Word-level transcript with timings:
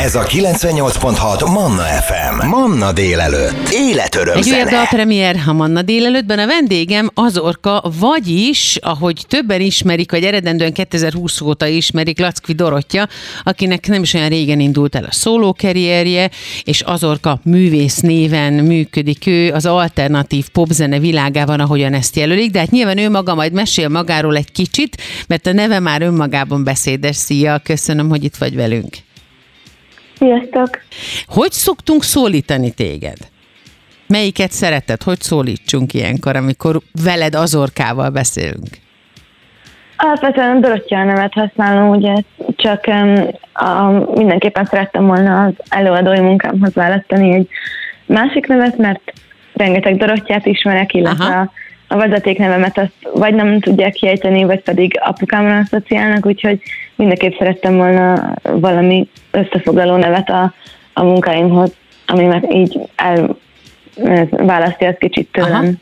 Ez 0.00 0.14
a 0.14 0.22
98.6 0.22 1.52
Manna 1.52 1.82
FM. 1.82 2.46
Manna 2.46 2.92
délelőtt. 2.92 3.68
Életöröm 3.72 4.36
Egy 4.36 4.42
zene. 4.42 4.56
újabb 4.56 4.68
dalpremier 4.68 5.36
a 5.46 5.52
Manna 5.52 5.82
délelőttben. 5.82 6.38
A 6.38 6.46
vendégem 6.46 7.10
az 7.14 7.38
Orka, 7.38 7.92
vagyis, 7.98 8.76
ahogy 8.80 9.24
többen 9.28 9.60
ismerik, 9.60 10.10
vagy 10.10 10.24
eredendően 10.24 10.72
2020 10.72 11.40
óta 11.40 11.66
ismerik, 11.66 12.18
Lackvi 12.18 12.52
Dorottya, 12.52 13.08
akinek 13.44 13.88
nem 13.88 14.02
is 14.02 14.14
olyan 14.14 14.28
régen 14.28 14.60
indult 14.60 14.94
el 14.94 15.04
a 15.04 15.12
szólókarrierje, 15.12 16.30
és 16.62 16.82
az 16.82 17.04
Orka 17.04 17.40
művész 17.44 17.98
néven 17.98 18.52
működik 18.52 19.26
ő 19.26 19.52
az 19.52 19.66
alternatív 19.66 20.48
popzene 20.48 20.98
világában, 20.98 21.60
ahogyan 21.60 21.94
ezt 21.94 22.16
jelölik, 22.16 22.50
de 22.50 22.58
hát 22.58 22.70
nyilván 22.70 22.98
ő 22.98 23.10
maga 23.10 23.34
majd 23.34 23.52
mesél 23.52 23.88
magáról 23.88 24.36
egy 24.36 24.52
kicsit, 24.52 25.02
mert 25.28 25.46
a 25.46 25.52
neve 25.52 25.78
már 25.78 26.02
önmagában 26.02 26.64
beszédes. 26.64 27.16
Szia, 27.16 27.60
köszönöm, 27.64 28.08
hogy 28.08 28.24
itt 28.24 28.36
vagy 28.36 28.54
velünk. 28.54 29.06
Sziasztok! 30.18 30.68
Hogy 31.26 31.50
szoktunk 31.52 32.02
szólítani 32.02 32.70
téged? 32.70 33.18
Melyiket 34.06 34.50
szereted? 34.50 35.02
Hogy 35.02 35.20
szólítsunk 35.20 35.94
ilyenkor, 35.94 36.36
amikor 36.36 36.80
veled 37.04 37.34
azorkával 37.34 38.10
beszélünk? 38.10 38.68
Alapvetően 39.96 40.60
Dorottya 40.60 41.04
nevet 41.04 41.32
használom, 41.32 41.88
ugye 41.88 42.14
csak 42.56 42.84
a, 43.52 43.90
mindenképpen 44.14 44.64
szerettem 44.64 45.06
volna 45.06 45.44
az 45.44 45.52
előadói 45.68 46.20
munkámhoz 46.20 46.74
választani 46.74 47.34
egy 47.34 47.48
másik 48.06 48.46
nevet, 48.46 48.76
mert 48.76 49.12
rengeteg 49.52 49.96
Dorottyát 49.96 50.46
ismerek, 50.46 50.94
illetve 50.94 51.24
Aha. 51.24 51.40
a, 51.40 51.50
a 51.88 51.96
vezetéknevemet 51.96 52.78
azt 52.78 52.92
vagy 53.14 53.34
nem 53.34 53.60
tudják 53.60 53.92
kiejteni, 53.92 54.44
vagy 54.44 54.62
pedig 54.62 54.98
apukámra 55.00 55.56
asszociálnak, 55.56 56.26
úgyhogy 56.26 56.60
mindenképp 56.94 57.38
szerettem 57.38 57.76
volna 57.76 58.34
valami 58.42 59.08
összefoglaló 59.30 59.96
nevet 59.96 60.28
a, 60.28 60.52
a 60.92 61.02
munkáimhoz, 61.02 61.76
ami 62.06 62.24
meg 62.24 62.54
így 62.54 62.78
el, 62.96 63.36
választja 64.30 64.88
ezt 64.88 64.98
kicsit 64.98 65.28
tőlem. 65.32 65.78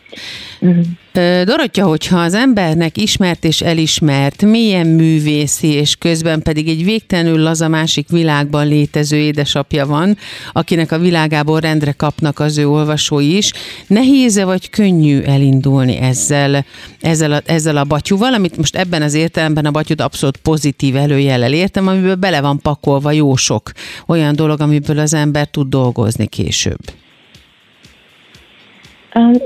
Ö, 1.12 1.42
Dorottya, 1.44 1.86
hogyha 1.86 2.18
az 2.18 2.34
embernek 2.34 2.96
ismert 2.96 3.44
és 3.44 3.60
elismert, 3.60 4.42
milyen 4.42 4.86
művészi, 4.86 5.72
és 5.72 5.96
közben 5.96 6.42
pedig 6.42 6.68
egy 6.68 6.84
végtelenül 6.84 7.42
laza 7.42 7.68
másik 7.68 8.08
világban 8.08 8.66
létező 8.66 9.16
édesapja 9.16 9.86
van, 9.86 10.16
akinek 10.52 10.92
a 10.92 10.98
világából 10.98 11.60
rendre 11.60 11.92
kapnak 11.92 12.38
az 12.38 12.58
ő 12.58 12.68
olvasói 12.68 13.36
is, 13.36 13.52
nehéz-e 13.86 14.44
vagy 14.44 14.70
könnyű 14.70 15.20
elindulni 15.20 15.96
ezzel, 15.96 16.64
ezzel, 17.00 17.32
a, 17.32 17.40
ezzel 17.44 17.76
a 17.76 17.84
batyúval, 17.84 18.34
amit 18.34 18.56
most 18.56 18.76
ebben 18.76 19.02
az 19.02 19.14
értelemben 19.14 19.64
a 19.64 19.70
batyút 19.70 20.00
abszolút 20.00 20.36
pozitív 20.36 20.96
előjellel 20.96 21.52
értem, 21.52 21.88
amiből 21.88 22.14
bele 22.14 22.40
van 22.40 22.58
pakolva 22.58 23.10
jó 23.10 23.36
sok 23.36 23.70
olyan 24.06 24.36
dolog, 24.36 24.60
amiből 24.60 24.98
az 24.98 25.14
ember 25.14 25.46
tud 25.46 25.68
dolgozni 25.68 26.26
később. 26.26 26.80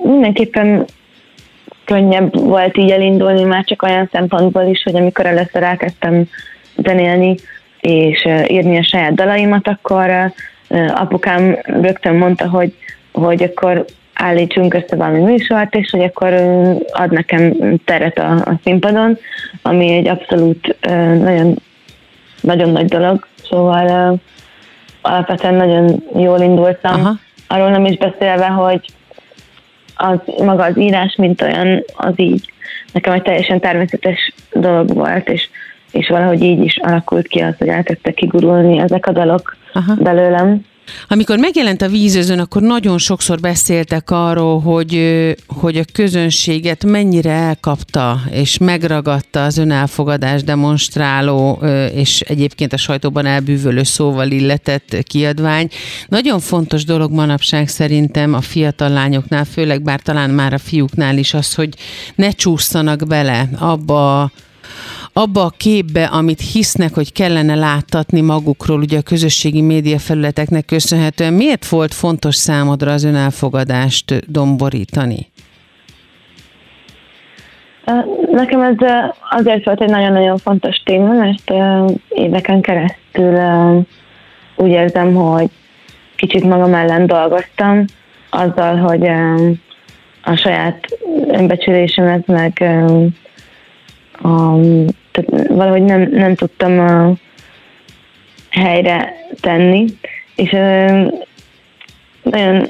Mindenképpen 0.03 0.85
könnyebb 1.85 2.39
volt 2.39 2.77
így 2.77 2.91
elindulni, 2.91 3.43
már 3.43 3.65
csak 3.65 3.83
olyan 3.83 4.09
szempontból 4.13 4.63
is, 4.63 4.83
hogy 4.83 4.97
amikor 4.97 5.27
először 5.27 5.63
elkezdtem 5.63 6.25
zenélni 6.77 7.35
és 7.81 8.29
írni 8.47 8.79
a 8.79 8.83
saját 8.83 9.15
dalaimat, 9.15 9.69
akkor 9.69 10.33
apukám 10.95 11.59
rögtön 11.63 12.15
mondta, 12.15 12.49
hogy, 12.49 12.75
hogy 13.13 13.43
akkor 13.43 13.85
állítsunk 14.15 14.75
össze 14.75 14.97
valami 14.97 15.19
műsort, 15.19 15.75
és 15.75 15.91
hogy 15.91 16.03
akkor 16.03 16.33
ad 16.93 17.13
nekem 17.13 17.55
teret 17.85 18.19
a, 18.19 18.31
a 18.33 18.61
színpadon, 18.65 19.19
ami 19.63 19.93
egy 19.93 20.09
abszolút 20.09 20.77
nagyon, 21.23 21.57
nagyon 22.41 22.71
nagy 22.71 22.87
dolog, 22.87 23.27
szóval 23.49 24.19
alapvetően 25.03 25.55
nagyon 25.55 26.03
jól 26.17 26.41
indultam. 26.41 27.01
Aha. 27.01 27.15
Arról 27.49 27.71
nem 27.71 27.85
is 27.85 27.97
beszélve, 27.97 28.47
hogy 28.47 28.81
az, 30.01 30.19
maga 30.45 30.65
az 30.65 30.79
írás, 30.79 31.17
mint 31.17 31.43
olyan, 31.43 31.85
az 31.97 32.13
így 32.17 32.53
nekem 32.93 33.13
egy 33.13 33.23
teljesen 33.23 33.61
természetes 33.61 34.33
dolog 34.53 34.95
volt, 34.95 35.29
és, 35.29 35.49
és 35.93 36.09
valahogy 36.09 36.43
így 36.43 36.65
is 36.65 36.77
alakult 36.77 37.27
ki 37.27 37.41
az, 37.41 37.55
hogy 37.59 37.69
elkezdtek 37.69 38.15
kigurulni 38.15 38.79
ezek 38.79 39.07
a 39.07 39.13
dalok 39.13 39.57
Aha. 39.73 39.95
belőlem. 39.95 40.65
Amikor 41.09 41.39
megjelent 41.39 41.83
a 41.83 41.89
vízözön, 41.89 42.39
akkor 42.39 42.63
nagyon 42.63 42.99
sokszor 42.99 43.41
beszéltek 43.41 44.11
arról, 44.11 44.61
hogy, 44.61 44.95
hogy 45.47 45.77
a 45.77 45.85
közönséget 45.93 46.85
mennyire 46.85 47.31
elkapta 47.31 48.21
és 48.31 48.59
megragadta 48.59 49.45
az 49.45 49.59
önelfogadás 49.59 50.43
demonstráló 50.43 51.63
és 51.95 52.21
egyébként 52.21 52.73
a 52.73 52.77
sajtóban 52.77 53.27
elbűvölő 53.27 53.83
szóval 53.83 54.31
illetett 54.31 54.97
kiadvány. 55.03 55.69
Nagyon 56.09 56.41
fontos 56.41 56.85
dolog 56.85 57.13
manapság 57.13 57.69
szerintem 57.69 58.35
a 58.35 58.41
fiatal 58.41 58.89
lányoknál, 58.89 59.45
főleg 59.45 59.83
bár 59.83 60.01
talán 60.01 60.31
már 60.31 60.53
a 60.53 60.59
fiúknál 60.59 61.19
is 61.19 61.35
az, 61.35 61.55
hogy 61.55 61.75
ne 62.15 62.31
csúszanak 62.31 63.07
bele 63.07 63.49
abba 63.59 64.23
a 64.23 64.31
abba 65.13 65.45
a 65.45 65.53
képbe, 65.57 66.05
amit 66.05 66.41
hisznek, 66.41 66.95
hogy 66.95 67.13
kellene 67.13 67.55
láttatni 67.55 68.21
magukról, 68.21 68.79
ugye 68.79 68.99
a 68.99 69.03
közösségi 69.03 69.61
média 69.61 69.99
felületeknek 69.99 70.65
köszönhetően, 70.65 71.33
miért 71.33 71.69
volt 71.69 71.95
fontos 71.95 72.35
számodra 72.35 72.93
az 72.93 73.05
önelfogadást 73.05 74.31
domborítani? 74.33 75.29
Nekem 78.31 78.61
ez 78.61 78.75
azért 79.31 79.65
volt 79.65 79.81
egy 79.81 79.91
nagyon-nagyon 79.91 80.39
fontos 80.39 80.77
téma, 80.85 81.13
mert 81.13 81.53
éveken 82.09 82.61
keresztül 82.61 83.39
úgy 84.57 84.71
érzem, 84.71 85.15
hogy 85.15 85.49
kicsit 86.17 86.45
magam 86.45 86.75
ellen 86.75 87.07
dolgoztam, 87.07 87.85
azzal, 88.31 88.77
hogy 88.77 89.07
a 90.23 90.37
saját 90.37 90.87
önbecsülésemet 91.27 92.27
meg 92.27 92.65
a, 94.23 94.55
tehát 95.13 95.49
valahogy 95.49 95.83
nem, 95.83 96.09
nem 96.11 96.35
tudtam 96.35 96.79
a 96.79 97.13
helyre 98.51 99.13
tenni, 99.41 99.85
és 100.37 100.53
ö, 100.53 101.07
nagyon 102.23 102.67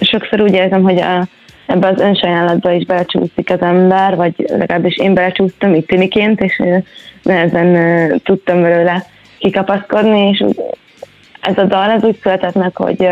sokszor 0.00 0.40
úgy 0.40 0.52
érzem, 0.52 0.82
hogy 0.82 0.98
a, 0.98 1.26
ebbe 1.66 1.86
az 1.88 2.00
önsajánlatba 2.00 2.72
is 2.72 2.84
belecsúszik 2.84 3.50
az 3.50 3.60
ember, 3.60 4.16
vagy 4.16 4.34
legalábbis 4.48 4.96
én 4.96 5.14
belecsúsztam 5.14 5.74
itt 5.74 5.86
tiniként, 5.86 6.40
és 6.40 6.62
nehezen 7.22 8.20
tudtam 8.24 8.62
belőle 8.62 9.04
kikapaszkodni, 9.38 10.28
és 10.28 10.44
ez 11.40 11.58
a 11.58 11.64
dal 11.64 11.90
ez 11.90 12.04
úgy 12.04 12.18
született 12.22 12.54
meg, 12.54 12.76
hogy 12.76 13.08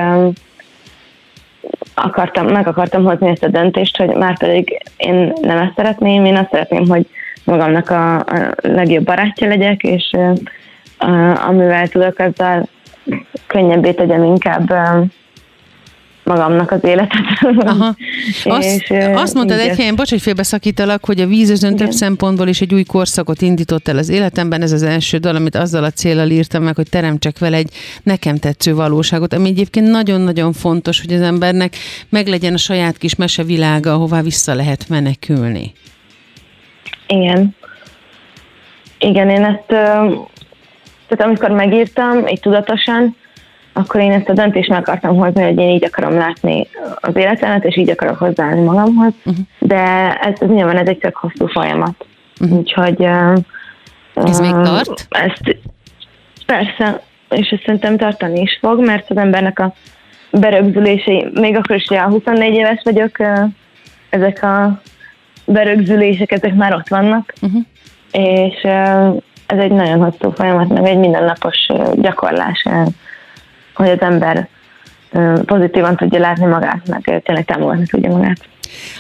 akartam, 1.94 2.46
meg 2.46 2.66
akartam 2.66 3.04
hozni 3.04 3.28
ezt 3.28 3.44
a 3.44 3.48
döntést, 3.48 3.96
hogy 3.96 4.08
már 4.08 4.38
pedig 4.38 4.82
én 4.96 5.32
nem 5.40 5.58
ezt 5.58 5.72
szeretném, 5.76 6.25
én 6.25 6.36
azt 6.36 6.50
szeretném, 6.50 6.88
hogy 6.88 7.06
magamnak 7.48 7.91
a, 7.91 8.16
a 8.16 8.54
legjobb 8.62 9.04
barátja 9.04 9.48
legyek, 9.48 9.82
és 9.82 10.10
a, 10.98 11.47
amivel 11.47 11.88
tudok, 11.88 12.19
azzal 12.19 12.69
könnyebbé 13.47 13.92
tegyem 13.92 14.25
inkább 14.25 14.72
magamnak 16.25 16.70
az 16.70 16.84
életet. 16.84 17.20
Aha. 17.41 17.87
Azt, 18.44 18.64
És, 18.64 18.92
azt 19.14 19.34
mondtad 19.34 19.58
egy 19.58 19.76
helyen, 19.76 19.97
bocs, 19.97 20.10
hogy 20.10 20.20
félbeszakítalak, 20.20 21.04
hogy 21.04 21.20
a 21.20 21.26
vízözön 21.26 21.76
több 21.76 21.91
szempontból 21.91 22.48
is 22.48 22.60
egy 22.60 22.75
új 22.75 22.82
korszakot 22.82 23.42
indított 23.42 23.88
el 23.88 23.98
az 23.98 24.08
életemben. 24.08 24.62
Ez 24.62 24.72
az 24.72 24.82
első 24.82 25.19
dal, 25.19 25.37
amit 25.37 25.56
azzal 25.56 25.84
a 25.84 25.91
célral 25.91 26.31
írtam 26.31 26.62
meg, 26.62 26.76
hogy 26.76 26.88
teremtsek 26.88 27.38
vele 27.38 27.56
egy 27.56 27.70
nekem 28.03 28.37
tetsző 28.37 28.75
valóságot, 28.75 29.32
ami 29.32 29.48
egyébként 29.48 29.91
nagyon-nagyon 29.91 30.53
fontos, 30.53 31.00
hogy 31.00 31.12
az 31.12 31.20
embernek 31.20 31.76
meglegyen 32.08 32.54
a 32.54 32.58
saját 32.58 32.98
kis 32.98 33.14
mesevilága, 33.14 33.92
ahová 33.92 34.22
vissza 34.22 34.54
lehet 34.54 34.88
menekülni. 34.88 35.72
Igen. 37.08 37.56
Igen, 38.98 39.28
én 39.28 39.44
ezt, 39.44 39.66
tehát 39.66 41.24
amikor 41.24 41.50
megírtam, 41.50 42.26
így 42.26 42.41
tudatosan, 42.41 43.16
akkor 43.72 44.00
én 44.00 44.12
ezt 44.12 44.28
a 44.28 44.32
döntést 44.32 44.69
meg 44.69 44.78
akartam 44.78 45.16
hozni, 45.16 45.43
hogy 45.43 45.58
én 45.58 45.69
így 45.69 45.84
akarom 45.84 46.14
látni 46.14 46.69
az 46.94 47.16
életemet, 47.16 47.64
és 47.64 47.76
így 47.76 47.90
akarok 47.90 48.19
hozzáállni 48.19 48.60
magamhoz, 48.60 49.12
uh-huh. 49.25 49.44
de 49.58 50.12
ez, 50.20 50.32
ez 50.40 50.49
nyilván 50.49 50.76
ez 50.76 50.87
egy 50.87 50.99
tök 50.99 51.16
hosszú 51.16 51.46
folyamat. 51.46 52.06
Uh-huh. 52.40 52.58
Úgyhogy... 52.58 53.02
Ez 54.14 54.40
ö, 54.40 54.43
még 54.43 54.64
tart? 54.64 55.06
Ezt, 55.08 55.56
persze, 56.46 57.02
és 57.31 57.49
ezt 57.49 57.62
szerintem 57.64 57.96
tartani 57.96 58.40
is 58.40 58.58
fog, 58.61 58.84
mert 58.84 59.11
az 59.11 59.16
embernek 59.16 59.58
a 59.58 59.75
berögzülései, 60.31 61.26
még 61.34 61.56
akkor 61.56 61.76
is, 61.76 61.84
hogy 61.88 61.96
a 61.96 62.08
24 62.08 62.54
éves 62.54 62.81
vagyok, 62.84 63.16
ezek 64.11 64.43
a 64.43 64.81
berögzülések, 65.53 66.33
ezek 66.33 66.55
már 66.55 66.75
ott 66.75 66.89
vannak, 66.89 67.33
Uh-huh. 67.43 67.62
és 68.12 68.62
ez 69.47 69.59
egy 69.59 69.71
nagyon 69.71 69.99
hosszú 69.99 70.31
folyamat, 70.31 70.69
meg 70.69 70.87
egy 70.87 70.99
mindennapos 70.99 71.67
gyakorlás, 71.95 72.65
hogy 73.75 73.89
az 73.89 74.00
ember 74.00 74.49
pozitívan 75.44 75.96
tudja 75.96 76.20
látni 76.20 76.46
magát, 76.46 76.88
meg 76.88 77.22
tényleg 77.25 77.44
támogatni 77.44 77.87
tudja 77.87 78.10
magát. 78.10 78.38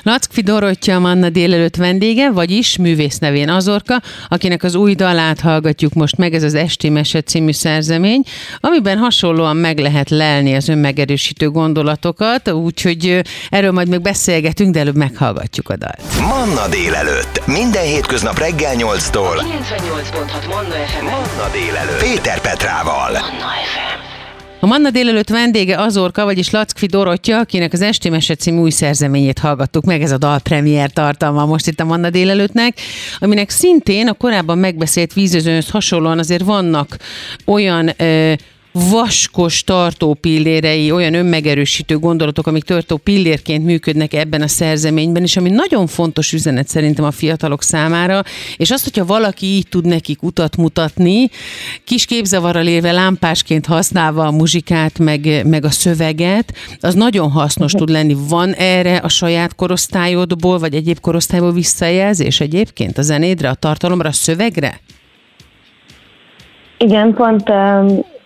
Lackfi 0.02 0.40
Dorottya 0.40 0.94
a 0.94 0.98
Manna 0.98 1.28
délelőtt 1.28 1.76
vendége, 1.76 2.30
vagyis 2.30 2.78
művész 2.78 3.18
nevén 3.18 3.48
Azorka, 3.48 4.00
akinek 4.28 4.62
az 4.62 4.74
új 4.74 4.94
dalát 4.94 5.40
hallgatjuk 5.40 5.92
most 5.92 6.16
meg, 6.16 6.34
ez 6.34 6.42
az 6.42 6.54
Esti 6.54 6.88
Mese 6.88 7.20
című 7.20 7.52
szerzemény, 7.52 8.22
amiben 8.60 8.98
hasonlóan 8.98 9.56
meg 9.56 9.78
lehet 9.78 10.10
lelni 10.10 10.54
az 10.54 10.68
önmegerősítő 10.68 11.50
gondolatokat, 11.50 12.50
úgyhogy 12.50 13.20
erről 13.48 13.72
majd 13.72 13.88
még 13.88 14.00
beszélgetünk, 14.00 14.74
de 14.74 14.80
előbb 14.80 14.96
meghallgatjuk 14.96 15.68
a 15.68 15.76
dalt. 15.76 16.02
Manna 16.20 16.68
délelőtt, 16.68 17.46
minden 17.46 17.84
hétköznap 17.84 18.38
reggel 18.38 18.74
8-tól. 18.76 19.36
98.6 19.36 20.48
Manna 20.48 20.74
FM. 20.74 21.04
Manna 21.04 21.50
délelőtt. 21.52 22.02
Péter 22.02 22.40
Petrával. 22.40 23.10
Manna 23.12 23.50
FM. 23.72 24.07
A 24.60 24.66
Manna 24.66 24.90
délelőtt 24.90 25.28
vendége 25.28 25.80
Azorka, 25.80 26.24
vagyis 26.24 26.50
Lackfi 26.50 26.86
Dorottya, 26.86 27.38
akinek 27.38 27.72
az 27.72 27.80
Esti 27.82 28.08
Mese 28.08 28.34
című 28.34 28.58
új 28.58 28.70
szerzeményét 28.70 29.38
hallgattuk 29.38 29.84
meg, 29.84 30.02
ez 30.02 30.10
a 30.10 30.18
dal 30.18 30.38
premier 30.38 30.90
tartalma 30.90 31.46
most 31.46 31.66
itt 31.66 31.80
a 31.80 31.84
Manna 31.84 32.10
délelőttnek, 32.10 32.80
aminek 33.18 33.50
szintén 33.50 34.08
a 34.08 34.12
korábban 34.12 34.58
megbeszélt 34.58 35.12
vízözőnhöz 35.12 35.70
hasonlóan 35.70 36.18
azért 36.18 36.44
vannak 36.44 36.96
olyan 37.44 37.90
ö, 37.96 38.32
vaskos 38.72 39.64
tartó 39.64 40.14
pillérei, 40.14 40.92
olyan 40.92 41.14
önmegerősítő 41.14 41.98
gondolatok, 41.98 42.46
amik 42.46 42.62
tartó 42.62 42.96
pillérként 42.96 43.64
működnek 43.64 44.14
ebben 44.14 44.42
a 44.42 44.48
szerzeményben, 44.48 45.22
és 45.22 45.36
ami 45.36 45.50
nagyon 45.50 45.86
fontos 45.86 46.32
üzenet 46.32 46.68
szerintem 46.68 47.04
a 47.04 47.10
fiatalok 47.10 47.62
számára, 47.62 48.22
és 48.56 48.70
azt, 48.70 48.84
hogyha 48.84 49.04
valaki 49.04 49.46
így 49.46 49.68
tud 49.68 49.86
nekik 49.86 50.22
utat 50.22 50.56
mutatni, 50.56 51.30
kis 51.84 52.04
képzavarral 52.04 52.66
élve 52.66 52.92
lámpásként 52.92 53.66
használva 53.66 54.26
a 54.26 54.30
muzsikát, 54.30 54.98
meg, 54.98 55.46
meg 55.46 55.64
a 55.64 55.70
szöveget, 55.70 56.54
az 56.80 56.94
nagyon 56.94 57.30
hasznos 57.30 57.72
tud 57.72 57.88
lenni. 57.88 58.16
Van 58.28 58.52
erre 58.52 58.96
a 58.96 59.08
saját 59.08 59.54
korosztályodból, 59.54 60.58
vagy 60.58 60.74
egyéb 60.74 61.00
korosztályból 61.00 61.52
visszajelzés 61.52 62.40
egyébként 62.40 62.98
a 62.98 63.02
zenédre, 63.02 63.48
a 63.48 63.54
tartalomra, 63.54 64.08
a 64.08 64.12
szövegre? 64.12 64.80
Igen, 66.78 67.14
pont 67.14 67.48
um 67.48 68.16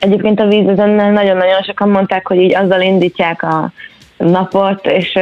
Egyébként 0.00 0.40
a 0.40 0.46
vízözönnel 0.46 1.10
nagyon-nagyon 1.10 1.62
sokan 1.62 1.88
mondták, 1.88 2.26
hogy 2.26 2.38
így 2.38 2.54
azzal 2.54 2.80
indítják 2.80 3.42
a 3.42 3.72
napot, 4.16 4.86
és 4.86 5.18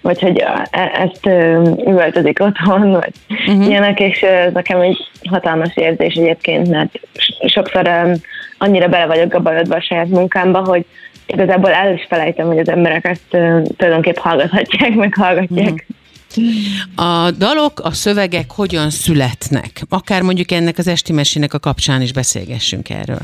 vagy 0.00 0.20
hogy 0.20 0.38
e, 0.38 0.68
ezt 0.70 1.26
üvöltözik 1.86 2.40
otthon, 2.40 2.90
vagy 2.90 3.12
uh-huh. 3.28 3.68
ilyenek, 3.68 4.00
és 4.00 4.20
ez 4.20 4.52
nekem 4.52 4.80
egy 4.80 5.08
hatalmas 5.28 5.76
érzés 5.76 6.14
egyébként, 6.14 6.68
mert 6.68 7.00
sokszor 7.46 7.90
annyira 8.58 8.88
bele 8.88 9.06
vagyok 9.06 9.34
a 9.34 9.40
bajodba 9.40 9.76
a 9.76 9.82
saját 9.82 10.08
munkámba, 10.08 10.64
hogy 10.64 10.84
igazából 11.26 11.70
el 11.70 11.92
is 11.92 12.06
felejtem, 12.08 12.46
hogy 12.46 12.58
az 12.58 12.68
emberek 12.68 13.04
ezt 13.04 13.28
tulajdonképp 13.76 14.16
hallgathatják, 14.16 14.94
meg 14.94 15.14
hallgatják. 15.14 15.86
Uh-huh. 16.36 17.26
A 17.26 17.30
dalok, 17.30 17.80
a 17.80 17.92
szövegek 17.92 18.50
hogyan 18.50 18.90
születnek? 18.90 19.82
Akár 19.88 20.22
mondjuk 20.22 20.50
ennek 20.50 20.78
az 20.78 20.86
esti 20.86 21.12
mesének 21.12 21.54
a 21.54 21.58
kapcsán 21.58 22.02
is 22.02 22.12
beszélgessünk 22.12 22.90
erről. 22.90 23.22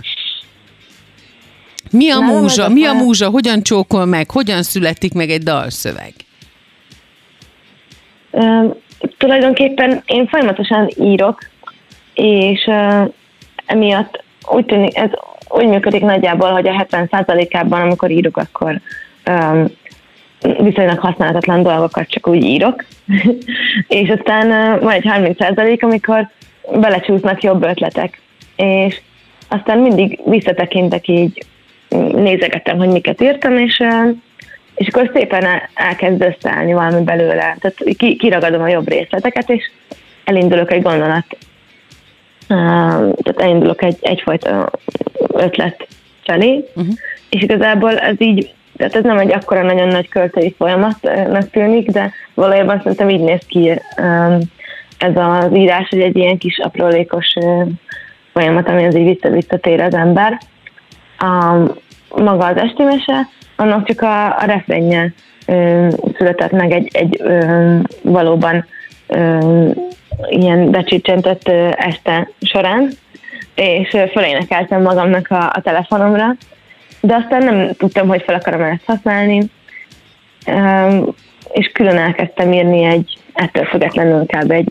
Mi 1.90 2.10
a 2.10 2.18
Nem, 2.18 2.28
múzsa? 2.28 2.68
Mi 2.68 2.84
a 2.84 2.92
múzsa? 2.92 3.28
Hogyan 3.28 3.62
csókol 3.62 4.04
meg? 4.04 4.30
Hogyan 4.30 4.62
születik 4.62 5.14
meg 5.14 5.30
egy 5.30 5.42
dalszöveg? 5.42 6.12
Uh, 8.30 8.74
tulajdonképpen 9.18 10.02
én 10.06 10.26
folyamatosan 10.26 10.90
írok, 11.00 11.38
és 12.14 12.64
uh, 12.66 13.12
emiatt 13.66 14.24
úgy 14.50 14.64
tűnik, 14.64 14.96
ez 14.96 15.10
úgy 15.48 15.66
működik 15.66 16.02
nagyjából, 16.02 16.50
hogy 16.50 16.68
a 16.68 16.86
70%-ában, 16.90 17.80
amikor 17.80 18.10
írok, 18.10 18.36
akkor 18.36 18.80
um, 19.26 19.66
viszonylag 20.40 20.98
használhatatlan 20.98 21.62
dolgokat 21.62 22.08
csak 22.08 22.28
úgy 22.28 22.44
írok, 22.44 22.84
és 23.88 24.08
aztán 24.08 24.46
uh, 24.46 24.82
van 24.82 24.92
egy 24.92 25.04
30%, 25.08 25.80
amikor 25.80 26.28
belecsúsznak 26.72 27.42
jobb 27.42 27.62
ötletek, 27.64 28.20
és 28.56 29.00
aztán 29.48 29.78
mindig 29.78 30.20
visszatekintek 30.24 31.08
így 31.08 31.44
nézegettem, 31.98 32.78
hogy 32.78 32.88
miket 32.88 33.20
írtam, 33.20 33.56
és, 33.56 33.82
és 34.74 34.88
akkor 34.88 35.10
szépen 35.14 35.46
elkezd 35.74 36.22
összeállni 36.22 36.72
valami 36.72 37.02
belőle. 37.02 37.56
Tehát 37.60 37.76
kiragadom 38.18 38.62
a 38.62 38.68
jobb 38.68 38.88
részleteket, 38.88 39.50
és 39.50 39.70
elindulok 40.24 40.72
egy 40.72 40.82
gondolat, 40.82 41.24
tehát 42.46 43.40
elindulok 43.40 43.82
egy, 43.82 43.96
egyfajta 44.00 44.70
ötlet 45.32 45.86
felé, 46.24 46.64
uh-huh. 46.74 46.94
és 47.28 47.42
igazából 47.42 47.98
ez 47.98 48.14
így, 48.18 48.54
tehát 48.76 48.94
ez 48.94 49.02
nem 49.02 49.18
egy 49.18 49.32
akkora 49.32 49.62
nagyon 49.62 49.88
nagy 49.88 50.08
költői 50.08 50.54
folyamatnak 50.58 51.50
tűnik, 51.50 51.90
de 51.90 52.12
valójában 52.34 52.80
szerintem 52.82 53.08
így 53.08 53.20
néz 53.20 53.42
ki 53.46 53.80
ez 54.98 55.12
az 55.14 55.54
írás, 55.54 55.88
hogy 55.88 56.00
egy 56.00 56.16
ilyen 56.16 56.38
kis 56.38 56.58
aprólékos 56.58 57.34
folyamat, 58.32 58.68
ami 58.68 58.84
az 58.84 58.96
így 58.96 59.08
vissza-visszatér 59.08 59.80
az 59.80 59.94
ember 59.94 60.40
a, 61.22 61.56
maga 62.16 62.46
az 62.46 62.56
esti 62.56 62.82
mese, 62.82 63.28
annak 63.56 63.86
csak 63.86 64.00
a, 64.00 64.38
a 64.38 64.44
refrenje 64.44 65.12
ö, 65.46 65.88
született 66.16 66.50
meg 66.50 66.72
egy, 66.72 66.88
egy 66.92 67.20
ö, 67.22 67.76
valóban 68.02 68.66
ö, 69.06 69.38
ilyen 70.28 70.70
becsicsentett 70.70 71.48
este 71.76 72.30
során, 72.40 72.90
és 73.54 73.96
felénekeltem 74.12 74.82
magamnak 74.82 75.30
a, 75.30 75.50
a 75.54 75.60
telefonomra, 75.62 76.36
de 77.00 77.14
aztán 77.14 77.44
nem 77.44 77.70
tudtam, 77.76 78.08
hogy 78.08 78.22
fel 78.22 78.34
akarom 78.34 78.62
ezt 78.62 78.84
használni, 78.86 79.50
és 81.52 81.70
külön 81.72 81.96
elkezdtem 81.96 82.52
írni 82.52 82.84
egy, 82.84 83.18
ettől 83.32 83.64
függetlenül 83.64 84.26
kb. 84.26 84.50
egy 84.50 84.68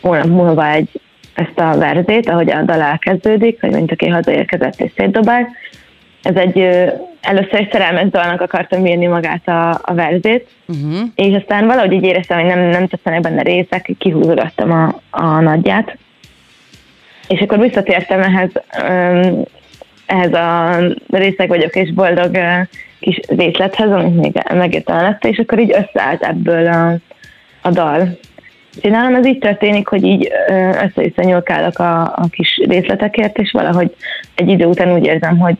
hónap 0.00 0.26
múlva 0.26 0.68
egy, 0.70 1.00
ezt 1.34 1.58
a 1.58 1.78
verzét, 1.78 2.28
ahogy 2.28 2.50
a 2.50 2.62
dal 2.62 2.80
elkezdődik, 2.80 3.60
hogy 3.60 3.70
mint 3.70 3.92
aki 3.92 4.08
hazaérkezett 4.08 4.80
és 4.80 4.90
szétdobált, 4.96 5.48
ez 6.22 6.36
egy 6.36 6.58
először 7.20 7.54
egy 7.54 7.68
szerelmes 7.72 8.10
dalnak 8.10 8.40
akartam 8.40 8.86
írni 8.86 9.06
magát 9.06 9.48
a, 9.48 9.70
a 9.82 9.94
verzét, 9.94 10.48
uh-huh. 10.68 11.08
és 11.14 11.36
aztán 11.36 11.66
valahogy 11.66 11.92
így 11.92 12.04
éreztem, 12.04 12.38
hogy 12.38 12.48
nem, 12.48 12.60
nem 12.60 12.86
tetszenek 12.86 13.20
benne 13.20 13.42
részek, 13.42 13.90
kihúzogattam 13.98 14.72
a, 14.72 15.00
a 15.10 15.40
nagyját, 15.40 15.96
és 17.28 17.40
akkor 17.40 17.58
visszatértem 17.58 18.20
ehhez, 18.20 18.50
ehhez 20.06 20.32
a 20.32 20.76
részek 21.08 21.48
vagyok 21.48 21.76
és 21.76 21.92
boldog 21.92 22.38
kis 23.00 23.20
részlethez, 23.28 23.90
amit 23.90 24.20
még 24.20 24.42
megírtam 24.54 24.96
előtte, 24.96 25.28
és 25.28 25.38
akkor 25.38 25.58
így 25.58 25.70
összeállt 25.70 26.22
ebből 26.22 26.66
a, 26.66 26.94
a 27.62 27.70
dal. 27.70 28.18
És 28.80 28.90
nálam 28.90 29.14
ez 29.14 29.26
így 29.26 29.38
történik, 29.38 29.86
hogy 29.88 30.04
így 30.04 30.32
össze-vissza 30.82 31.22
nyúlkálok 31.22 31.78
a, 31.78 32.02
a 32.02 32.24
kis 32.30 32.60
részletekért, 32.68 33.38
és 33.38 33.50
valahogy 33.50 33.94
egy 34.34 34.48
idő 34.48 34.64
után 34.64 34.94
úgy 34.94 35.06
érzem, 35.06 35.38
hogy 35.38 35.54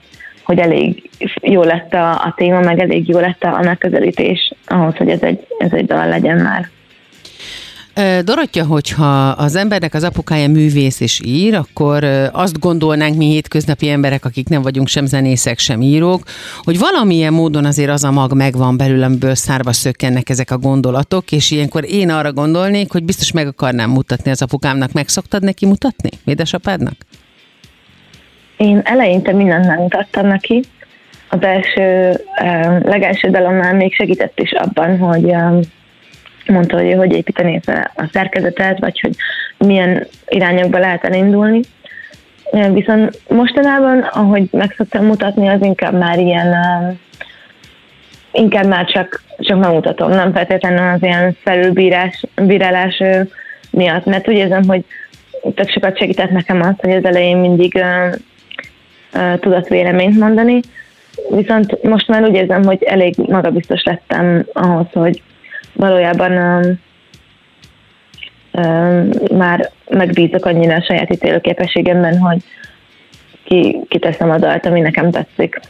hogy 0.52 0.60
elég 0.60 1.10
jó 1.40 1.62
lett 1.62 1.92
a, 1.92 2.10
a 2.10 2.34
téma, 2.36 2.60
meg 2.60 2.78
elég 2.78 3.08
jó 3.08 3.18
lett 3.18 3.42
a 3.42 3.60
megközelítés 3.62 4.52
ahhoz, 4.66 4.96
hogy 4.96 5.08
ez 5.08 5.22
egy, 5.22 5.46
ez 5.58 5.72
egy 5.72 5.86
dal 5.86 6.08
legyen 6.08 6.36
már. 6.36 6.70
Dorottya, 8.24 8.64
hogyha 8.64 9.28
az 9.28 9.56
embernek 9.56 9.94
az 9.94 10.04
apukája 10.04 10.48
művész 10.48 11.00
és 11.00 11.20
ír, 11.24 11.54
akkor 11.54 12.04
azt 12.32 12.58
gondolnánk 12.58 13.16
mi 13.16 13.26
hétköznapi 13.26 13.88
emberek, 13.88 14.24
akik 14.24 14.48
nem 14.48 14.62
vagyunk 14.62 14.88
sem 14.88 15.06
zenészek, 15.06 15.58
sem 15.58 15.80
írók, 15.80 16.22
hogy 16.62 16.78
valamilyen 16.78 17.32
módon 17.32 17.64
azért 17.64 17.90
az 17.90 18.04
a 18.04 18.10
mag 18.10 18.34
megvan 18.34 18.76
belül, 18.76 19.02
amiből 19.02 19.34
szárba 19.34 19.72
szökkennek 19.72 20.28
ezek 20.28 20.50
a 20.50 20.58
gondolatok, 20.58 21.32
és 21.32 21.50
ilyenkor 21.50 21.84
én 21.88 22.10
arra 22.10 22.32
gondolnék, 22.32 22.92
hogy 22.92 23.04
biztos 23.04 23.32
meg 23.32 23.46
akarnám 23.46 23.90
mutatni 23.90 24.30
az 24.30 24.42
apukámnak. 24.42 24.92
Meg 24.92 25.08
szoktad 25.08 25.42
neki 25.42 25.66
mutatni, 25.66 26.10
édesapádnak? 26.24 26.94
Én 28.62 28.80
eleinte 28.84 29.32
mindent 29.32 29.66
megmutattam 29.66 30.26
neki. 30.26 30.62
Az 31.28 31.42
első, 31.42 32.12
legelső 32.82 33.30
dalomnál 33.30 33.74
még 33.74 33.94
segített 33.94 34.40
is 34.40 34.52
abban, 34.52 34.98
hogy 34.98 35.34
mondta, 36.46 36.76
hogy 36.76 36.94
hogy 36.94 37.12
építeni 37.12 37.60
a 37.94 38.08
szerkezetet, 38.12 38.78
vagy 38.78 39.00
hogy 39.00 39.14
milyen 39.58 40.06
irányokba 40.28 40.78
lehet 40.78 41.04
elindulni. 41.04 41.60
Viszont 42.72 43.20
mostanában, 43.28 43.98
ahogy 43.98 44.48
meg 44.50 44.74
szoktam 44.76 45.04
mutatni, 45.04 45.48
az 45.48 45.62
inkább 45.62 45.98
már 45.98 46.18
ilyen, 46.18 46.54
inkább 48.32 48.66
már 48.66 48.84
csak, 48.84 49.22
csak 49.38 49.58
megmutatom, 49.58 50.10
nem 50.10 50.32
feltétlenül 50.32 50.94
az 50.94 51.02
ilyen 51.02 51.36
felülbírás 51.44 52.24
bírálás 52.34 53.02
miatt, 53.70 54.04
mert 54.04 54.28
úgy 54.28 54.36
érzem, 54.36 54.62
hogy 54.66 54.84
tök 55.54 55.70
sokat 55.70 55.98
segített 55.98 56.30
nekem 56.30 56.60
az, 56.62 56.74
hogy 56.76 56.92
az 56.92 57.04
elején 57.04 57.36
mindig 57.36 57.84
tudott 59.40 59.68
véleményt 59.68 60.18
mondani, 60.18 60.60
viszont 61.30 61.82
most 61.82 62.08
már 62.08 62.22
úgy 62.22 62.34
érzem, 62.34 62.64
hogy 62.64 62.82
elég 62.82 63.14
magabiztos 63.16 63.82
lettem 63.82 64.46
ahhoz, 64.52 64.86
hogy 64.92 65.22
valójában 65.72 66.32
már 69.36 69.70
megbízok 69.90 70.44
annyira 70.44 70.74
a 70.74 70.82
saját 70.82 71.12
ítélőképességemben, 71.12 72.18
hogy 72.18 72.42
ki, 73.44 73.78
kiteszem 73.88 74.30
a 74.30 74.38
dalt, 74.38 74.66
ami 74.66 74.80
nekem 74.80 75.10
tetszik. 75.10 75.60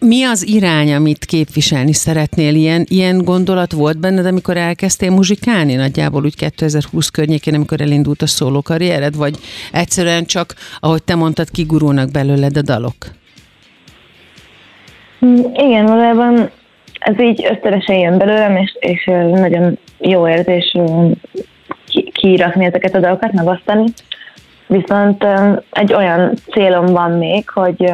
Mi 0.00 0.24
az 0.24 0.46
irány, 0.46 0.94
amit 0.94 1.24
képviselni 1.24 1.92
szeretnél? 1.92 2.54
Ilyen, 2.54 2.84
ilyen 2.88 3.18
gondolat 3.18 3.72
volt 3.72 3.98
benned, 3.98 4.26
amikor 4.26 4.56
elkezdtél 4.56 5.10
muzsikálni? 5.10 5.74
Nagyjából 5.74 6.24
úgy 6.24 6.36
2020 6.36 7.08
környékén, 7.08 7.54
amikor 7.54 7.80
elindult 7.80 8.22
a 8.22 8.26
szóló 8.26 8.62
karriered? 8.62 9.16
Vagy 9.16 9.36
egyszerűen 9.72 10.24
csak, 10.24 10.54
ahogy 10.80 11.02
te 11.02 11.14
mondtad, 11.14 11.50
kigurulnak 11.50 12.10
belőled 12.10 12.56
a 12.56 12.62
dalok? 12.62 12.96
Igen, 15.54 15.86
valójában 15.86 16.50
ez 16.98 17.20
így 17.20 17.46
ösztönösen 17.50 17.96
jön 17.96 18.18
belőlem, 18.18 18.56
és, 18.56 18.76
és 18.80 19.04
nagyon 19.30 19.78
jó 19.98 20.28
érzés 20.28 20.76
ki- 21.86 22.42
ezeket 22.42 22.94
a 22.94 23.00
dalokat, 23.00 23.32
megosztani. 23.32 23.84
Viszont 24.66 25.24
egy 25.70 25.92
olyan 25.92 26.34
célom 26.50 26.86
van 26.86 27.10
még, 27.10 27.48
hogy 27.48 27.92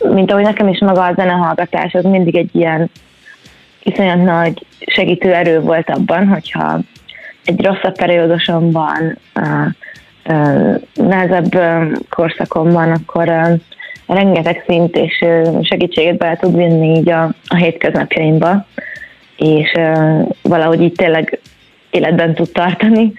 mint 0.00 0.30
ahogy 0.30 0.42
nekem 0.42 0.68
is 0.68 0.78
maga 0.78 1.04
a 1.04 1.14
zenehallgatás, 1.16 1.94
az 1.94 2.04
mindig 2.04 2.36
egy 2.36 2.50
ilyen 2.52 2.90
iszonyat 3.82 4.24
nagy 4.24 4.66
segítő 4.86 5.34
erő 5.34 5.60
volt 5.60 5.90
abban, 5.90 6.28
hogyha 6.28 6.78
egy 7.44 7.64
rosszabb 7.64 7.96
periódusom 7.96 8.70
van, 8.70 9.18
ö, 9.34 9.42
ö, 10.32 10.74
nehezebb 10.94 11.54
ö, 11.54 11.92
korszakom 12.10 12.70
van, 12.70 12.90
akkor 12.90 13.58
rengeteg 14.06 14.64
szint 14.66 14.96
és 14.96 15.24
segítséget 15.60 16.16
bele 16.16 16.36
tud 16.36 16.56
vinni 16.56 16.96
így 16.98 17.10
a, 17.10 17.22
a 17.46 17.56
hétköznapjaimba, 17.56 18.66
és 19.36 19.72
valahogy 20.42 20.82
így 20.82 20.92
tényleg 20.92 21.40
életben 21.90 22.34
tud 22.34 22.52
tartani, 22.52 23.12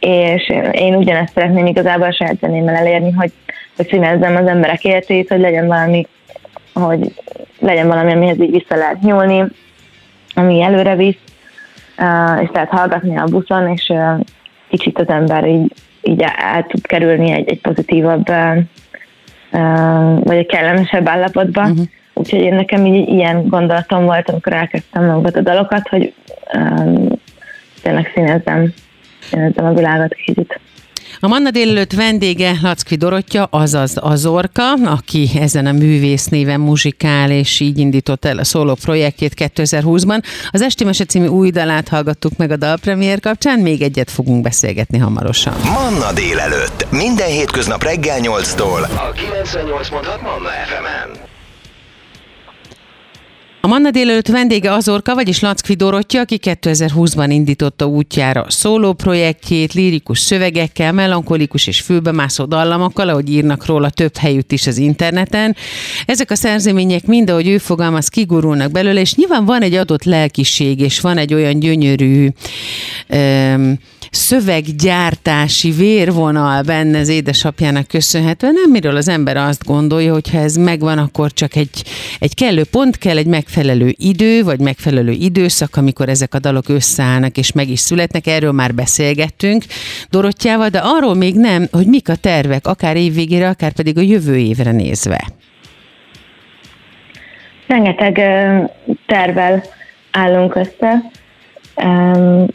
és 0.00 0.52
én 0.72 0.94
ugyanezt 0.94 1.32
szeretném 1.32 1.66
igazából 1.66 2.06
a 2.06 2.12
saját 2.12 2.38
zenémmel 2.40 2.74
elérni, 2.74 3.10
hogy, 3.10 3.32
hogy 3.76 3.88
színezzem 3.88 4.36
az 4.36 4.46
emberek 4.46 4.84
életét, 4.84 5.28
hogy 5.28 5.40
legyen 5.40 5.66
valami, 5.66 6.06
hogy 6.72 7.12
legyen 7.58 7.86
valami, 7.86 8.12
amihez 8.12 8.40
így 8.40 8.50
vissza 8.50 8.76
lehet 8.76 9.00
nyúlni, 9.00 9.44
ami 10.34 10.62
előre 10.62 10.96
visz, 10.96 11.18
és 12.42 12.48
lehet 12.52 12.68
hallgatni 12.68 13.16
a 13.16 13.24
buszon, 13.24 13.68
és 13.68 13.92
kicsit 14.68 14.98
az 14.98 15.08
ember 15.08 15.46
így, 15.46 15.72
így 16.02 16.24
el, 16.36 16.66
tud 16.68 16.86
kerülni 16.86 17.30
egy, 17.30 17.48
egy 17.48 17.60
pozitívabb, 17.60 18.26
vagy 20.24 20.36
egy 20.36 20.46
kellemesebb 20.46 21.08
állapotba. 21.08 21.62
Uh-huh. 21.62 21.86
Úgyhogy 22.14 22.40
én 22.40 22.54
nekem 22.54 22.86
így 22.86 23.08
ilyen 23.08 23.48
gondolatom 23.48 24.04
volt, 24.04 24.30
amikor 24.30 24.52
elkezdtem 24.52 25.04
magukat 25.04 25.36
a 25.36 25.40
dalokat, 25.40 25.88
hogy 25.88 26.14
um, 26.54 27.08
tényleg 27.82 28.10
színezzem, 28.14 28.72
színezzem 29.20 29.64
a 29.64 29.72
világot 29.72 30.14
kicsit. 30.14 30.60
A 31.20 31.28
Manna 31.28 31.50
délelőtt 31.50 31.92
vendége 31.92 32.58
Lackvi 32.62 32.96
Dorottya, 32.96 33.48
azaz 33.50 33.96
Azorka, 33.96 34.72
aki 34.72 35.30
ezen 35.40 35.66
a 35.66 35.72
művész 35.72 36.26
néven 36.26 36.60
muzsikál, 36.60 37.30
és 37.30 37.60
így 37.60 37.78
indított 37.78 38.24
el 38.24 38.38
a 38.38 38.44
szóló 38.44 38.74
projektjét 38.74 39.32
2020-ban. 39.36 40.22
Az 40.50 40.62
Esti 40.62 40.84
Mese 40.84 41.04
című 41.04 41.26
új 41.26 41.50
dalát 41.50 41.88
hallgattuk 41.88 42.36
meg 42.36 42.50
a 42.50 42.56
dalpremiér 42.56 43.20
kapcsán, 43.20 43.58
még 43.58 43.82
egyet 43.82 44.10
fogunk 44.10 44.42
beszélgetni 44.42 44.98
hamarosan. 44.98 45.54
Manna 45.64 46.12
délelőtt. 46.12 46.86
Minden 46.90 47.28
hétköznap 47.28 47.82
reggel 47.82 48.18
8-tól. 48.22 48.82
A 48.82 49.12
98.6 49.12 50.22
Manna 50.22 50.48
FM-en. 50.66 51.25
A 53.66 53.68
Manna 53.68 53.90
délelőtt 53.90 54.28
vendége 54.28 54.72
Azorka, 54.72 55.14
vagyis 55.14 55.40
Lackvi 55.40 55.74
Dorottya, 55.74 56.20
aki 56.20 56.40
2020-ban 56.42 57.26
indította 57.28 57.86
útjára 57.86 58.46
szóló 58.48 58.92
projektjét, 58.92 59.72
lírikus 59.72 60.18
szövegekkel, 60.18 60.92
melankolikus 60.92 61.66
és 61.66 61.80
fülbemászó 61.80 62.44
dallamokkal, 62.44 63.08
ahogy 63.08 63.30
írnak 63.30 63.66
róla 63.66 63.90
több 63.90 64.16
helyütt 64.16 64.52
is 64.52 64.66
az 64.66 64.76
interneten. 64.78 65.56
Ezek 66.04 66.30
a 66.30 66.34
szerzemények 66.34 67.06
mind, 67.06 67.30
ahogy 67.30 67.48
ő 67.48 67.58
fogalmaz, 67.58 68.08
kigurulnak 68.08 68.70
belőle, 68.70 69.00
és 69.00 69.14
nyilván 69.14 69.44
van 69.44 69.62
egy 69.62 69.74
adott 69.74 70.04
lelkiség, 70.04 70.80
és 70.80 71.00
van 71.00 71.18
egy 71.18 71.34
olyan 71.34 71.58
gyönyörű 71.58 72.28
öm, 73.08 73.78
szöveggyártási 74.10 75.70
vérvonal 75.70 76.62
benne 76.62 76.98
az 76.98 77.08
édesapjának 77.08 77.86
köszönhetően, 77.86 78.52
nem 78.52 78.70
miről 78.70 78.96
az 78.96 79.08
ember 79.08 79.36
azt 79.36 79.64
gondolja, 79.64 80.12
hogy 80.12 80.30
ha 80.30 80.38
ez 80.38 80.56
megvan, 80.56 80.98
akkor 80.98 81.32
csak 81.32 81.56
egy, 81.56 81.84
egy 82.18 82.34
kellő 82.34 82.64
pont 82.64 82.98
kell, 82.98 83.16
egy 83.16 83.26
megfelelő 83.26 83.54
idő, 83.96 84.42
vagy 84.42 84.60
megfelelő 84.60 85.10
időszak, 85.10 85.76
amikor 85.76 86.08
ezek 86.08 86.34
a 86.34 86.38
dalok 86.38 86.68
összeállnak 86.68 87.36
és 87.36 87.52
meg 87.52 87.68
is 87.68 87.80
születnek. 87.80 88.26
Erről 88.26 88.52
már 88.52 88.74
beszélgettünk 88.74 89.64
Dorottyával, 90.10 90.68
de 90.68 90.80
arról 90.82 91.14
még 91.14 91.34
nem, 91.34 91.66
hogy 91.72 91.86
mik 91.86 92.08
a 92.08 92.16
tervek, 92.16 92.66
akár 92.66 92.96
évvégére, 92.96 93.48
akár 93.48 93.72
pedig 93.72 93.98
a 93.98 94.00
jövő 94.00 94.36
évre 94.36 94.70
nézve. 94.70 95.20
Rengeteg 97.66 98.14
tervel 99.06 99.62
állunk 100.10 100.54
össze. 100.54 101.02
Um, 101.84 102.46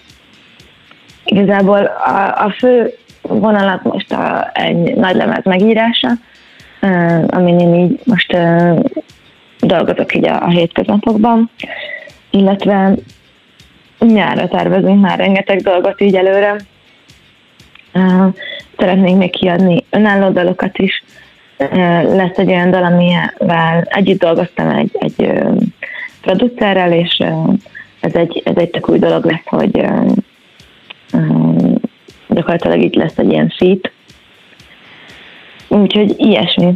igazából 1.25 1.86
a, 1.86 2.43
a 2.46 2.55
fő 2.58 2.93
vonalat 3.22 3.84
most 3.84 4.12
a, 4.12 4.50
egy 4.53 4.96
nagy 4.96 5.15
lemez 5.15 5.43
megírása, 5.43 6.10
uh, 6.81 7.24
amin 7.27 7.60
én 7.60 7.75
így 7.75 8.00
most 8.03 8.38
dolgozok 9.72 10.16
így 10.16 10.28
a, 10.28 10.44
a 10.44 10.50
hétköznapokban, 10.50 11.50
illetve 12.30 12.96
nyárra 14.00 14.48
tervezünk 14.48 15.01
már 15.01 15.18
rengeteg 15.18 15.62
dolgot 15.62 16.01
így 16.01 16.16
előre. 16.16 16.56
Uh, 17.94 18.34
szeretnénk 18.78 19.18
még 19.18 19.32
kiadni 19.32 19.86
önálló 19.90 20.30
dalokat 20.30 20.78
is. 20.78 21.04
Lesz 22.04 22.38
egy 22.38 22.50
olyan 22.50 22.72
dal, 22.72 22.84
amivel 22.84 23.82
együtt 23.82 24.20
dolgoztam 24.20 24.70
egy, 24.70 24.92
egy 25.00 25.13
uh, 25.18 25.62
producerrel, 26.22 26.92
és 26.92 27.24
ez 28.00 28.13
egy, 28.13 28.42
ez 28.46 28.56
egy 28.56 28.70
tök 28.70 28.90
új 28.90 29.00
dolog 29.00 29.25
lesz, 29.25 29.46
hogy 29.46 29.86
gyakorlatilag 32.28 32.82
itt 32.82 32.96
lesz 32.96 33.18
egy 33.18 33.32
ilyen 33.32 33.54
szít. 33.58 33.92
Úgyhogy 35.68 36.13
ilyesmi. 36.18 36.74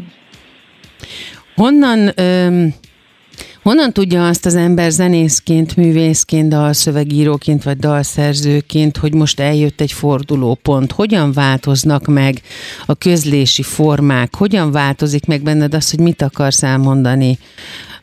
Honnan, 1.56 2.10
öm, 2.16 2.74
honnan 3.66 3.94
tudja 3.94 4.28
azt 4.28 4.46
az 4.46 4.56
ember 4.56 4.92
zenészként, 4.92 5.76
művészként, 5.76 6.50
dalszövegíróként 6.50 7.64
vagy 7.64 7.78
dalszerzőként, 7.78 8.98
hogy 8.98 9.14
most 9.14 9.40
eljött 9.40 9.82
egy 9.82 9.92
fordulópont? 9.92 10.92
Hogyan 10.92 11.32
változnak 11.32 12.06
meg 12.06 12.42
a 12.86 12.96
közlési 12.96 13.62
formák? 13.62 14.36
Hogyan 14.36 14.72
változik 14.72 15.26
meg 15.26 15.42
benned 15.42 15.74
az, 15.74 15.90
hogy 15.90 16.00
mit 16.00 16.22
akarsz 16.22 16.64
elmondani? 16.64 17.38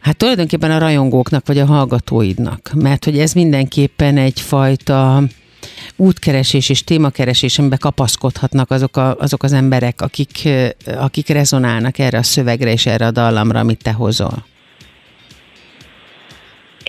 Hát 0.00 0.16
tulajdonképpen 0.16 0.70
a 0.70 0.78
rajongóknak 0.78 1.46
vagy 1.46 1.58
a 1.58 1.66
hallgatóidnak, 1.66 2.70
mert 2.74 3.04
hogy 3.04 3.18
ez 3.18 3.32
mindenképpen 3.32 4.16
egyfajta 4.16 5.22
útkeresés 5.96 6.68
és 6.68 6.84
témakeresés, 6.84 7.58
amiben 7.58 7.78
kapaszkodhatnak 7.78 8.70
azok, 8.70 8.96
a, 8.96 9.16
azok 9.16 9.42
az 9.42 9.52
emberek, 9.52 10.00
akik, 10.00 10.48
akik 10.96 11.28
rezonálnak 11.28 11.98
erre 11.98 12.18
a 12.18 12.22
szövegre 12.22 12.72
és 12.72 12.86
erre 12.86 13.06
a 13.06 13.10
dallamra, 13.10 13.58
amit 13.58 13.82
te 13.82 13.92
hozol. 13.92 14.50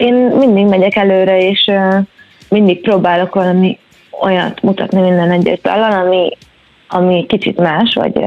Én 0.04 0.14
mindig 0.14 0.66
megyek 0.66 0.96
előre, 0.96 1.38
és 1.38 1.72
mindig 2.50 2.82
próbálok 2.82 3.36
valami 3.36 3.80
olyat 4.22 4.62
mutatni 4.62 5.02
minden 5.02 5.32
egyes 5.32 5.60
dallal, 5.62 5.92
ami, 5.92 6.30
ami 6.88 7.26
kicsit 7.26 7.58
más, 7.58 7.94
vagy, 7.94 8.26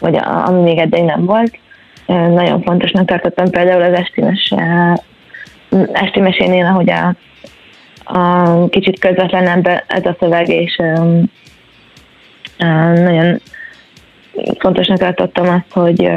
vagy 0.00 0.18
ami 0.44 0.60
még 0.60 0.78
eddig 0.78 1.02
nem 1.02 1.24
volt. 1.24 1.58
Nagyon 2.06 2.62
fontosnak 2.62 3.06
tartottam 3.06 3.50
például 3.50 3.82
az 3.82 3.92
estimes, 3.92 4.54
esti 5.92 6.20
mesénél, 6.20 6.66
ahogy 6.66 6.90
a, 6.90 7.14
a 8.04 8.68
kicsit 8.68 8.98
közvetlenebb 8.98 9.66
ez 9.86 10.06
a 10.06 10.16
szöveg, 10.20 10.48
és 10.48 10.76
nagyon 12.94 13.40
fontosnak 14.58 14.98
tartottam 14.98 15.48
azt, 15.48 15.72
hogy 15.72 16.10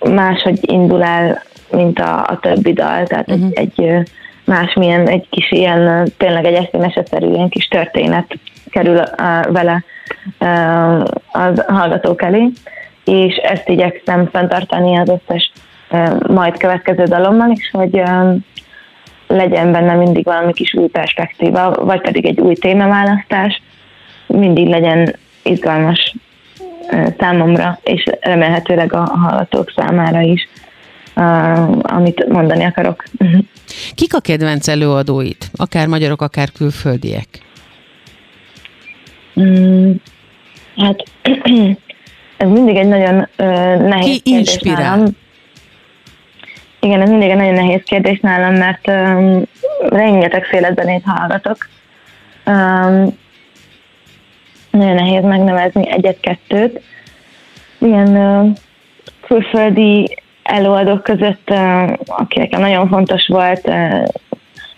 máshogy 0.00 0.58
indul 0.60 1.02
el, 1.02 1.42
mint 1.70 1.98
a, 1.98 2.26
a 2.26 2.38
többi 2.40 2.72
dal, 2.72 3.06
tehát 3.06 3.30
uh-huh. 3.30 3.50
egy, 3.54 3.58
egy 3.58 3.86
ö, 3.86 4.00
másmilyen, 4.44 5.08
egy 5.08 5.26
kis 5.30 5.50
ilyen, 5.50 6.12
tényleg 6.16 6.44
egy 6.44 6.54
eszémeseszerű 6.54 7.32
ilyen 7.32 7.48
kis 7.48 7.68
történet 7.68 8.38
kerül 8.70 8.96
uh, 8.96 9.52
vele 9.52 9.84
az 11.32 11.64
hallgatók 11.66 12.22
elé, 12.22 12.48
és 13.04 13.36
ezt 13.36 13.68
igyekszem 13.68 14.28
fenntartani 14.32 14.98
az 14.98 15.08
összes 15.08 15.52
majd 16.26 16.56
következő 16.56 17.04
dalommal 17.04 17.50
is, 17.50 17.70
hogy 17.72 18.02
legyen 19.26 19.72
benne 19.72 19.94
mindig 19.94 20.24
valami 20.24 20.52
kis 20.52 20.74
új 20.74 20.86
perspektíva, 20.86 21.70
vagy 21.70 22.00
pedig 22.00 22.26
egy 22.26 22.40
új 22.40 22.54
témaválasztás, 22.54 23.62
mindig 24.26 24.66
legyen 24.66 25.16
izgalmas 25.42 26.14
számomra, 27.18 27.78
és 27.82 28.04
remélhetőleg 28.20 28.92
a 28.92 28.98
hallgatók 28.98 29.72
számára 29.76 30.20
is, 30.20 30.48
amit 31.82 32.28
mondani 32.28 32.64
akarok. 32.64 33.02
Kik 33.94 34.14
a 34.14 34.20
kedvenc 34.20 34.68
előadóid? 34.68 35.36
Akár 35.56 35.86
magyarok, 35.86 36.22
akár 36.22 36.52
külföldiek? 36.52 37.26
Mm, 39.40 39.92
hát 40.76 41.02
ez 42.36 42.48
mindig 42.48 42.76
egy 42.76 42.88
nagyon 42.88 43.28
ö, 43.36 43.44
nehéz 43.76 44.20
Ki 44.22 44.30
inspirál? 44.30 44.96
nálam. 44.96 45.16
Igen, 46.80 47.00
ez 47.00 47.08
mindig 47.08 47.28
egy 47.28 47.36
nagyon 47.36 47.54
nehéz 47.54 47.82
kérdés 47.84 48.20
nálam, 48.20 48.54
mert 48.54 48.88
um, 48.88 49.42
rengeteg 49.88 50.44
széletzenét 50.50 51.02
hallgatok. 51.04 51.68
Um, 52.46 53.18
nagyon 54.70 54.94
nehéz 54.94 55.22
megnevezni 55.22 55.90
egyet-kettőt. 55.90 56.80
Ilyen 57.78 58.08
uh, 58.16 58.56
külföldi 59.26 60.16
előadók 60.48 61.02
között, 61.02 61.50
aki 62.06 62.38
nekem 62.38 62.60
nagyon 62.60 62.88
fontos 62.88 63.26
volt, 63.26 63.70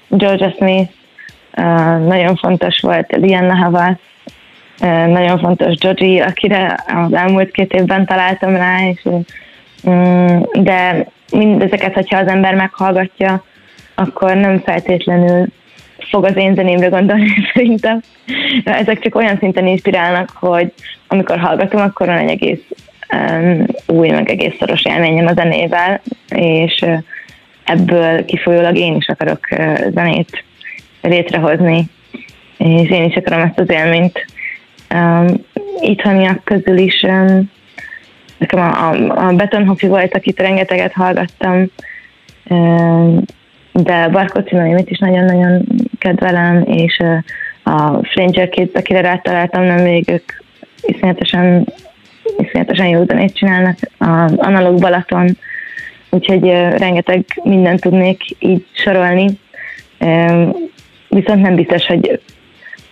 Georgia 0.08 0.54
Smith, 0.56 0.92
nagyon 2.06 2.36
fontos 2.36 2.80
volt 2.80 3.16
Lianna 3.16 3.54
Havas, 3.54 3.96
nagyon 5.06 5.38
fontos 5.38 5.74
Georgie, 5.74 6.24
akire 6.24 6.84
az 6.86 7.12
elmúlt 7.12 7.50
két 7.50 7.72
évben 7.72 8.06
találtam 8.06 8.56
rá, 8.56 8.88
és, 8.88 9.04
um, 9.84 10.42
de 10.52 11.06
mindezeket, 11.32 11.94
hogyha 11.94 12.18
az 12.18 12.26
ember 12.26 12.54
meghallgatja, 12.54 13.44
akkor 13.94 14.36
nem 14.36 14.58
feltétlenül 14.58 15.46
fog 16.10 16.24
az 16.24 16.36
én 16.36 16.54
zenémre 16.54 16.88
gondolni 16.88 17.28
szerintem. 17.54 18.00
Ezek 18.64 19.00
csak 19.00 19.14
olyan 19.14 19.36
szinten 19.38 19.66
inspirálnak, 19.66 20.30
hogy 20.34 20.72
amikor 21.08 21.38
hallgatom, 21.38 21.80
akkor 21.80 22.06
van 22.06 22.18
egy 22.18 22.30
egész 22.30 22.60
új, 23.86 24.08
meg 24.08 24.30
egész 24.30 24.54
szoros 24.58 24.84
élményem 24.84 25.26
a 25.26 25.32
zenével, 25.32 26.00
és 26.28 26.84
ebből 27.64 28.24
kifolyólag 28.24 28.76
én 28.76 28.96
is 28.96 29.08
akarok 29.08 29.48
zenét 29.94 30.44
létrehozni, 31.02 31.84
és 32.56 32.90
én 32.90 33.04
is 33.04 33.14
akarom 33.14 33.40
ezt 33.40 33.58
az 33.58 33.70
élményt. 33.70 34.26
Itthoniak 35.80 36.44
közül 36.44 36.78
is 36.78 37.00
nekem 38.38 38.60
a, 38.60 38.90
a, 38.90 39.26
a 39.26 39.32
Betonhofi 39.32 39.86
volt, 39.86 40.14
akit 40.14 40.40
rengeteget 40.40 40.92
hallgattam, 40.92 41.70
de 43.72 44.08
Barkóci 44.08 44.54
Noémit 44.54 44.90
is 44.90 44.98
nagyon-nagyon 44.98 45.66
kedvelem, 45.98 46.62
és 46.66 47.02
a 47.64 48.04
Stranger 48.04 48.48
Kids, 48.48 48.74
akire 48.74 49.00
rátaláltam, 49.00 49.62
nem 49.62 49.82
még 49.82 50.10
ők 50.10 50.32
iszonyatosan, 50.80 51.66
iszonyatosan 52.38 52.86
jó 52.86 53.04
zenét 53.04 53.34
csinálnak, 53.34 53.78
az 53.98 54.32
Analóg 54.36 54.80
Balaton, 54.80 55.36
úgyhogy 56.10 56.42
rengeteg 56.78 57.24
mindent 57.42 57.80
tudnék 57.80 58.22
így 58.38 58.66
sorolni, 58.72 59.26
viszont 61.08 61.42
nem 61.42 61.54
biztos, 61.54 61.86
hogy 61.86 62.20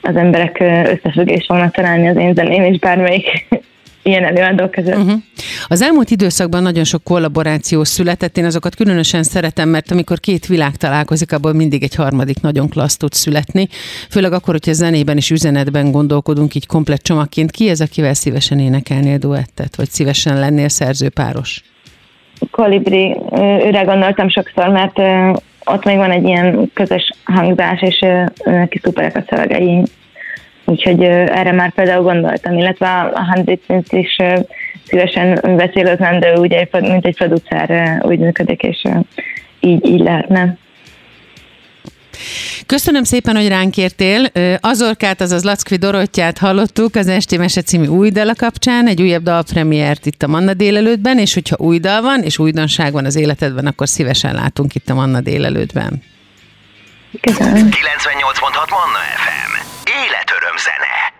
az 0.02 0.16
emberek 0.16 0.60
összefüggést 0.84 1.46
fognak 1.46 1.74
találni 1.74 2.08
az 2.08 2.16
én 2.16 2.34
zeném 2.34 2.62
és 2.62 2.78
bármelyik 2.78 3.46
ilyen 4.02 4.24
előadók 4.24 4.70
között. 4.70 4.96
Uh-huh. 4.96 5.22
Az 5.70 5.82
elmúlt 5.82 6.10
időszakban 6.10 6.62
nagyon 6.62 6.84
sok 6.84 7.04
kollaboráció 7.04 7.84
született, 7.84 8.36
én 8.36 8.44
azokat 8.44 8.74
különösen 8.74 9.22
szeretem, 9.22 9.68
mert 9.68 9.90
amikor 9.90 10.20
két 10.20 10.46
világ 10.46 10.76
találkozik, 10.76 11.32
abból 11.32 11.52
mindig 11.52 11.82
egy 11.82 11.94
harmadik 11.94 12.40
nagyon 12.40 12.68
klassz 12.68 12.96
tud 12.96 13.12
születni. 13.12 13.68
Főleg 14.10 14.32
akkor, 14.32 14.52
hogyha 14.54 14.72
zenében 14.72 15.16
és 15.16 15.30
üzenetben 15.30 15.90
gondolkodunk 15.90 16.54
így 16.54 16.66
komplet 16.66 17.02
csomagként. 17.02 17.50
Ki 17.50 17.68
ez, 17.68 17.80
akivel 17.80 18.14
szívesen 18.14 18.58
énekelnél 18.58 19.18
duettet, 19.18 19.76
vagy 19.76 19.88
szívesen 19.88 20.38
lennél 20.38 20.68
szerzőpáros? 20.68 21.62
Kolibri, 22.50 23.16
őre 23.64 23.82
gondoltam 23.82 24.28
sokszor, 24.28 24.68
mert 24.68 24.98
ott 25.64 25.84
még 25.84 25.96
van 25.96 26.10
egy 26.10 26.24
ilyen 26.24 26.70
közös 26.74 27.10
hangzás, 27.24 27.80
és 27.80 28.04
neki 28.44 28.80
szuperek 28.82 29.16
a 29.16 29.24
szövegei, 29.28 29.82
Úgyhogy 30.68 31.02
erre 31.02 31.52
már 31.52 31.72
például 31.72 32.02
gondoltam, 32.02 32.58
illetve 32.58 32.86
a 33.14 33.24
Hundred 33.34 33.58
Prince 33.66 33.98
is 33.98 34.16
szívesen 34.86 35.40
beszélőznem, 35.56 36.20
de 36.20 36.38
ugye 36.38 36.66
mint 36.72 37.06
egy 37.06 37.16
producer 37.16 37.98
úgy 38.02 38.18
működik, 38.18 38.62
és 38.62 38.82
így, 39.60 39.86
így 39.86 40.00
lehetne. 40.00 40.56
Köszönöm 42.66 43.02
szépen, 43.02 43.36
hogy 43.36 43.48
ránk 43.48 43.76
értél. 43.76 44.24
Azorkát, 44.60 45.20
azaz 45.20 45.44
Lackvi 45.44 45.76
Dorottyát 45.76 46.38
hallottuk 46.38 46.94
az 46.94 47.08
Esti 47.08 47.36
Mese 47.36 47.62
című 47.62 47.86
új 47.86 48.10
dala 48.10 48.34
kapcsán, 48.34 48.86
egy 48.86 49.02
újabb 49.02 49.22
dalpremiért 49.22 50.06
itt 50.06 50.22
a 50.22 50.26
Manna 50.26 50.54
délelőttben, 50.54 51.18
és 51.18 51.34
hogyha 51.34 51.56
új 51.58 51.78
dal 51.78 52.02
van, 52.02 52.22
és 52.22 52.38
újdonság 52.38 52.92
van 52.92 53.04
az 53.04 53.16
életedben, 53.16 53.66
akkor 53.66 53.88
szívesen 53.88 54.34
látunk 54.34 54.74
itt 54.74 54.88
a 54.88 54.94
Manna 54.94 55.20
délelőttben. 55.20 56.02
Köszönöm. 57.20 57.54
98.6 57.54 57.70
Manna 58.70 59.02
FM. 59.16 59.57
Életöröm 60.58 60.74
zene. 60.74 61.17